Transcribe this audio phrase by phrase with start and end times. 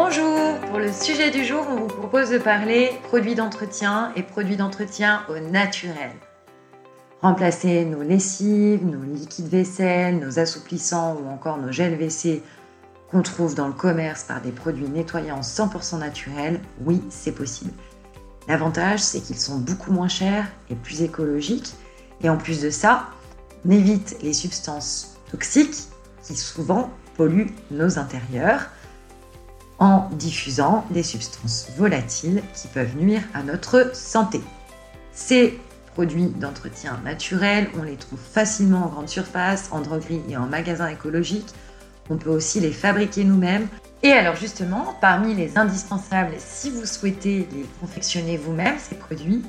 [0.00, 4.56] Bonjour, pour le sujet du jour, on vous propose de parler produits d'entretien et produits
[4.56, 6.12] d'entretien au naturel.
[7.20, 12.44] Remplacer nos lessives, nos liquides vaisselle, nos assouplissants ou encore nos gels WC
[13.10, 17.72] qu'on trouve dans le commerce par des produits nettoyants 100% naturels, oui, c'est possible.
[18.46, 21.74] L'avantage, c'est qu'ils sont beaucoup moins chers et plus écologiques.
[22.22, 23.08] Et en plus de ça,
[23.66, 25.88] on évite les substances toxiques
[26.22, 28.70] qui souvent polluent nos intérieurs
[29.78, 34.40] en diffusant des substances volatiles qui peuvent nuire à notre santé.
[35.12, 35.58] Ces
[35.94, 40.88] produits d'entretien naturel, on les trouve facilement en grande surface, en droguerie et en magasin
[40.88, 41.52] écologique.
[42.10, 43.68] On peut aussi les fabriquer nous-mêmes.
[44.02, 49.42] Et alors justement, parmi les indispensables, si vous souhaitez les confectionner vous-même, ces produits,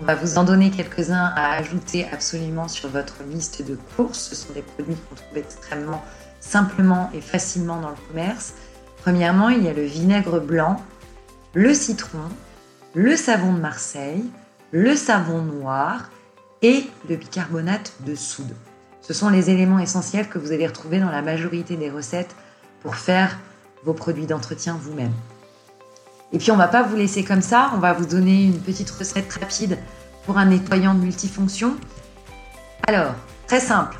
[0.00, 4.30] on va vous en donner quelques-uns à ajouter absolument sur votre liste de courses.
[4.30, 6.02] Ce sont des produits qu'on trouve extrêmement
[6.40, 8.54] simplement et facilement dans le commerce.
[9.02, 10.80] Premièrement, il y a le vinaigre blanc,
[11.54, 12.28] le citron,
[12.94, 14.24] le savon de Marseille,
[14.70, 16.08] le savon noir
[16.62, 18.54] et le bicarbonate de soude.
[19.00, 22.36] Ce sont les éléments essentiels que vous allez retrouver dans la majorité des recettes
[22.80, 23.38] pour faire
[23.82, 25.12] vos produits d'entretien vous-même.
[26.32, 28.90] Et puis on va pas vous laisser comme ça, on va vous donner une petite
[28.90, 29.78] recette rapide
[30.26, 31.74] pour un nettoyant multifonction.
[32.86, 33.14] Alors,
[33.48, 33.98] très simple,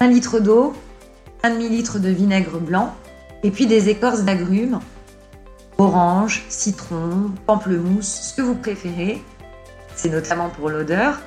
[0.00, 0.74] 1 litre d'eau,
[1.42, 2.94] 1 demi-litre de vinaigre blanc,
[3.44, 4.80] et puis des écorces d'agrumes,
[5.76, 9.22] orange, citron, pamplemousse, ce que vous préférez.
[9.94, 11.20] C'est notamment pour l'odeur.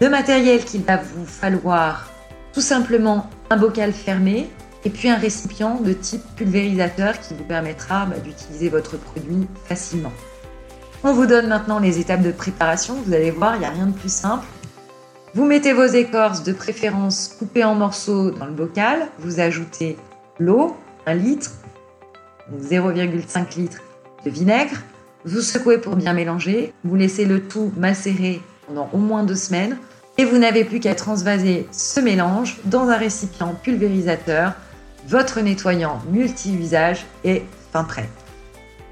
[0.00, 2.10] Le matériel qu'il va vous falloir,
[2.52, 4.48] tout simplement un bocal fermé
[4.84, 10.12] et puis un récipient de type pulvérisateur qui vous permettra bah, d'utiliser votre produit facilement.
[11.02, 12.94] On vous donne maintenant les étapes de préparation.
[13.04, 14.46] Vous allez voir, il n'y a rien de plus simple.
[15.34, 19.08] Vous mettez vos écorces de préférence coupées en morceaux dans le bocal.
[19.18, 19.96] Vous ajoutez
[20.38, 20.76] l'eau,
[21.06, 21.52] 1 litre,
[22.60, 23.78] 0,5 litre
[24.24, 24.82] de vinaigre.
[25.24, 26.72] Vous secouez pour bien mélanger.
[26.84, 29.76] Vous laissez le tout macérer pendant au moins deux semaines.
[30.18, 34.54] Et vous n'avez plus qu'à transvaser ce mélange dans un récipient pulvérisateur.
[35.06, 38.08] Votre nettoyant multi-usage est fin prêt.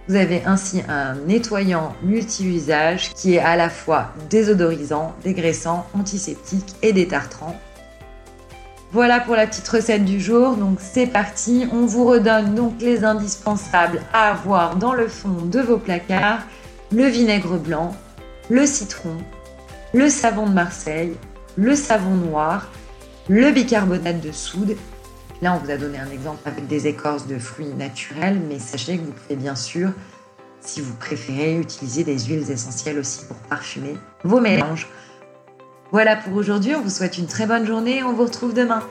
[0.06, 6.92] Vous avez ainsi un nettoyant multi-usage qui est à la fois désodorisant, dégraissant, antiseptique et
[6.92, 7.58] détartrant
[8.94, 10.54] voilà pour la petite recette du jour.
[10.54, 11.66] Donc c'est parti.
[11.72, 16.42] On vous redonne donc les indispensables à avoir dans le fond de vos placards.
[16.92, 17.96] Le vinaigre blanc,
[18.48, 19.16] le citron,
[19.92, 21.16] le savon de Marseille,
[21.56, 22.70] le savon noir,
[23.28, 24.76] le bicarbonate de soude.
[25.42, 28.96] Là, on vous a donné un exemple avec des écorces de fruits naturels, mais sachez
[28.96, 29.90] que vous pouvez bien sûr,
[30.60, 34.86] si vous préférez, utiliser des huiles essentielles aussi pour parfumer vos mélanges.
[35.94, 38.82] Voilà pour aujourd'hui, on vous souhaite une très bonne journée, on vous retrouve demain.